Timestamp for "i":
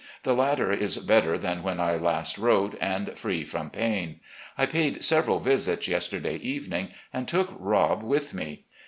1.79-1.93, 4.57-4.65